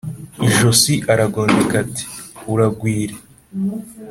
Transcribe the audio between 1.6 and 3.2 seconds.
ati «uragwire»